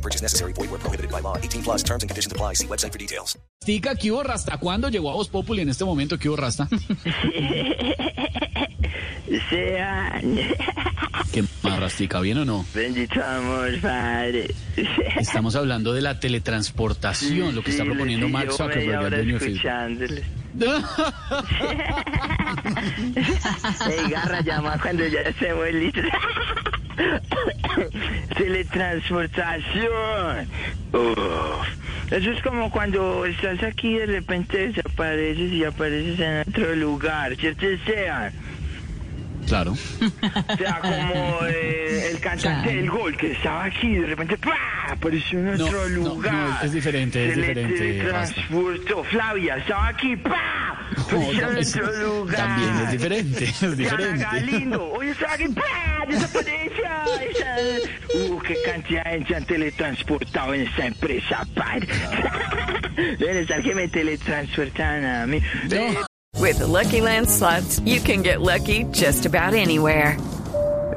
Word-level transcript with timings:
No 0.00 0.02
purchase 0.02 0.22
necessary. 0.22 0.54
Void 0.54 0.70
where 0.70 0.78
prohibited 0.80 1.10
by 1.12 1.20
law. 1.20 1.36
18 1.36 1.62
plus 1.62 1.82
terms 1.82 2.02
and 2.02 2.08
conditions 2.08 2.32
apply. 2.32 2.54
See 2.54 2.66
website 2.66 2.90
for 2.92 2.98
details. 2.98 3.36
Tica, 3.62 3.94
¿qué 3.94 4.10
hubo 4.10 4.22
Rasta? 4.22 4.56
¿Cuándo 4.56 4.88
llegó 4.88 5.10
a 5.10 5.14
Voz 5.14 5.28
Populi 5.28 5.60
en 5.60 5.68
este 5.68 5.84
momento? 5.84 6.16
¿Qué 6.18 6.30
hubo 6.30 6.36
Rasta? 6.36 6.66
Sean, 9.50 10.34
¿Qué 11.32 11.44
más 11.62 11.78
Rastica? 11.78 12.18
¿Bien 12.20 12.38
o 12.38 12.44
no? 12.46 12.64
bendito 12.74 13.22
amor, 13.22 13.78
padre. 13.80 14.52
Estamos 15.18 15.54
hablando 15.54 15.92
de 15.92 16.00
la 16.00 16.18
teletransportación, 16.18 17.54
lo 17.54 17.62
que 17.62 17.70
está 17.70 17.84
proponiendo 17.84 18.26
sí, 18.26 18.32
Mark 18.32 18.50
Zuckerberg, 18.52 18.88
el 18.88 18.96
hora 18.96 19.16
dueño 19.18 19.34
de 19.34 19.40
Facebook. 19.40 19.56
escuchándoles. 19.56 20.24
Ey, 23.88 24.10
garra, 24.10 24.40
llama 24.40 24.76
cuando 24.80 25.06
ya 25.06 25.20
estemos 25.20 25.70
listos. 25.72 26.04
Teletransportación. 28.36 30.48
Uf. 30.92 31.68
Eso 32.10 32.32
es 32.32 32.42
como 32.42 32.70
cuando 32.70 33.24
estás 33.24 33.62
aquí 33.62 33.94
y 33.94 33.98
de 33.98 34.06
repente 34.06 34.68
desapareces 34.68 35.52
y 35.52 35.64
apareces 35.64 36.18
en 36.18 36.40
otro 36.40 36.74
lugar, 36.74 37.36
¿cierto? 37.36 37.66
Sean. 37.86 38.32
Claro. 39.46 39.72
O 39.72 40.56
sea, 40.56 40.78
como 40.80 41.38
eh, 41.48 42.10
el 42.12 42.20
cantante 42.20 42.74
del 42.74 42.90
gol 42.90 43.16
que 43.16 43.32
estaba 43.32 43.64
aquí 43.64 43.88
y 43.88 43.98
de 43.98 44.06
repente 44.06 44.36
¡pah! 44.38 44.92
apareció 44.92 45.40
en 45.40 45.60
otro 45.60 45.88
no, 45.88 45.90
lugar. 46.04 46.32
no, 46.32 46.60
es 46.62 46.72
diferente, 46.72 47.28
es 47.28 47.34
Se 47.34 47.40
le 47.40 47.46
diferente, 47.48 47.78
teletransportó. 47.78 49.04
Flavia 49.04 49.56
estaba 49.56 49.88
aquí, 49.88 50.16
¡pah! 50.16 50.59
Apareció 50.96 51.50
en 51.50 51.58
es- 51.58 51.76
otro 51.76 52.18
lugar. 52.20 52.36
también 52.36 52.76
es 52.86 52.90
diferente, 52.92 53.44
es 53.44 53.76
diferente. 53.76 54.24
Galindo, 54.24 54.92
hoy 54.92 55.08
estaba 55.08 55.32
aquí, 55.34 55.48
¡pah! 55.48 56.06
desapareció. 56.08 56.84
Esa- 57.30 57.90
Uh, 58.12 58.38
qué 58.40 58.56
cantidad 58.64 59.04
de 59.04 59.10
gente 59.10 59.36
han 59.36 59.44
teletransportado 59.44 60.54
en 60.54 60.62
esta 60.62 60.86
empresa, 60.86 61.46
padre. 61.54 61.86
Deben 63.18 63.36
estar 63.38 63.62
que 63.62 63.74
me 63.74 63.86
teletransportan 63.88 65.04
a 65.04 65.26
mí. 65.26 65.40
With 66.40 66.58
the 66.58 66.66
Lucky 66.66 67.00
Land 67.00 67.28
slots, 67.28 67.80
you 67.84 68.00
can 68.00 68.22
get 68.22 68.40
lucky 68.40 68.84
just 68.92 69.26
about 69.26 69.54
anywhere. 69.54 70.16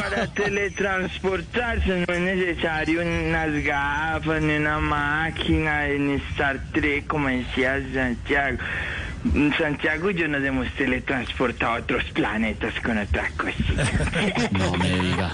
Para 0.00 0.26
teletransportarse 0.28 2.04
no 2.06 2.14
es 2.14 2.20
necesario 2.20 3.02
unas 3.02 3.52
gafas 3.64 4.42
ni 4.42 4.56
una 4.56 4.78
máquina 4.78 5.86
en 5.86 6.10
Star 6.30 6.60
Trek, 6.72 7.06
como 7.06 7.28
decía 7.28 7.80
Santiago. 7.92 8.58
Santiago 9.58 10.10
y 10.10 10.14
yo 10.14 10.28
nos 10.28 10.44
hemos 10.44 10.70
teletransportado 10.74 11.72
a 11.72 11.78
otros 11.78 12.04
planetas 12.12 12.72
con 12.80 12.98
otra 12.98 13.28
cosita. 13.36 13.84
No 14.52 14.72
me 14.74 14.88
diga. 14.88 15.30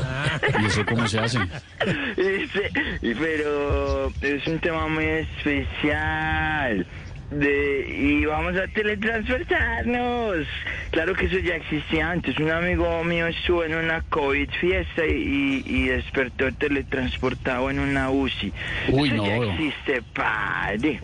¿Y 0.61 0.67
eso 0.67 0.85
cómo 0.87 1.07
se 1.07 1.19
hace? 1.21 1.39
Pero 3.03 4.13
es 4.23 4.47
un 4.47 4.59
tema 4.61 4.89
muy 4.89 5.05
especial. 5.05 6.87
De, 7.31 7.87
y 7.89 8.25
vamos 8.27 8.55
a 8.57 8.67
teletransportarnos. 8.69 10.47
Claro 10.91 11.15
que 11.15 11.27
eso 11.27 11.39
ya 11.39 11.57
existía 11.57 12.11
antes. 12.11 12.39
Un 12.39 12.51
amigo 12.51 13.03
mío 13.03 13.27
estuvo 13.27 13.65
en 13.65 13.75
una 13.75 14.03
COVID 14.03 14.49
fiesta 14.61 15.05
y, 15.07 15.63
y 15.67 15.89
despertó 15.89 16.53
teletransportado 16.53 17.71
en 17.71 17.81
una 17.81 18.11
UCI. 18.11 18.53
Uy, 18.89 19.09
eso 19.09 19.27
ya 19.27 19.37
no. 19.37 19.43
existe, 19.45 20.03
padre. 20.13 21.01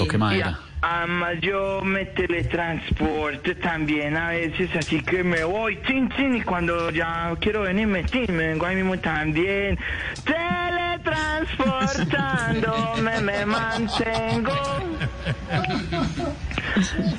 ¿O 0.00 0.06
qué 0.08 0.16
Y 0.16 0.18
madera? 0.18 0.48
a- 0.48 0.60
Además 0.82 1.36
yo 1.40 1.80
me 1.82 2.04
teletransporto 2.04 3.56
también 3.56 4.14
a 4.16 4.28
veces, 4.28 4.68
así 4.76 5.00
que 5.00 5.24
me 5.24 5.42
voy, 5.42 5.76
tin, 5.78 6.08
tin, 6.10 6.36
y 6.36 6.42
cuando 6.42 6.90
ya 6.90 7.34
quiero 7.40 7.62
venirme, 7.62 8.04
tin, 8.04 8.26
me 8.28 8.48
vengo 8.48 8.66
ahí 8.66 8.76
mismo 8.76 8.96
también. 8.98 9.76
Teletransportándome 10.24 13.20
me 13.20 13.46
mantengo. 13.46 14.95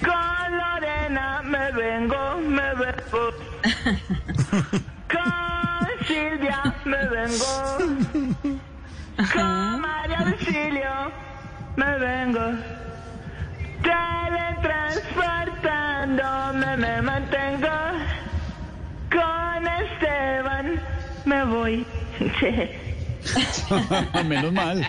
Con 0.01 0.57
Lorena 0.57 1.41
me 1.43 1.71
vengo, 1.73 2.37
me 2.37 2.73
vengo. 2.75 3.33
Con 5.11 6.07
Silvia 6.07 6.73
me 6.85 7.05
vengo. 7.09 7.77
Con 9.33 9.81
María 9.81 10.19
Auxilio 10.19 11.11
me 11.75 11.99
vengo. 11.99 12.53
Teletransportándome 13.83 16.77
me 16.77 17.01
mantengo. 17.01 17.67
Con 19.11 19.67
Esteban 19.67 20.79
me 21.25 21.43
voy. 21.43 21.85
Menos 24.25 24.53
mal. 24.53 24.87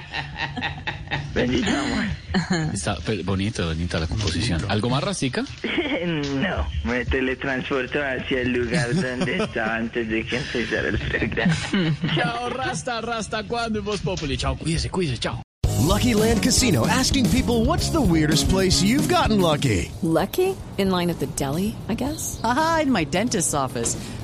Bendito 1.35 1.71
amor. 1.71 2.73
Está 2.75 2.97
bonito, 3.25 3.67
bonita 3.67 3.99
la 4.01 4.07
composición. 4.07 4.63
¿Algo 4.69 4.91
más 4.91 5.03
Rastica? 5.03 5.45
No, 6.09 6.67
me 6.85 7.05
teletransporto 7.05 7.99
hacia 8.01 8.41
el 8.41 8.53
lugar 8.53 8.95
donde 8.95 9.37
estaba 9.37 9.77
antes 9.77 10.09
de 10.09 10.25
que 10.25 10.37
empezara 10.39 10.89
el 10.89 10.99
programa. 10.99 11.55
Chao, 12.15 12.51
Rasta, 12.51 13.01
Rasta, 13.01 13.43
¿cuándo 13.43 13.81
en 13.81 13.85
Voz 13.85 14.01
Populi? 14.01 14.37
Chao, 14.37 14.57
cuídese, 14.57 14.91
cuídese, 14.91 15.19
chao. 15.19 15.43
Lucky 15.89 16.15
Land 16.15 16.43
Casino 16.43 16.87
asking 16.87 17.29
people 17.31 17.65
what's 17.65 17.91
the 17.91 18.01
weirdest 18.01 18.49
place 18.49 18.83
you've 18.83 19.09
gotten 19.09 19.41
lucky? 19.41 19.91
Lucky? 20.03 20.55
In 20.79 20.91
line 20.91 21.11
at 21.11 21.19
the 21.19 21.27
deli, 21.35 21.75
I 21.89 21.95
guess? 21.95 22.41
Aha, 22.45 22.81
in 22.83 22.93
my 22.93 23.05
dentist's 23.05 23.55
office. 23.55 23.97